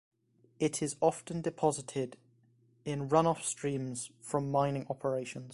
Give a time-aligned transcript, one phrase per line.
[0.59, 2.17] It is often deposited
[2.85, 5.49] in run-off streams from mining operations.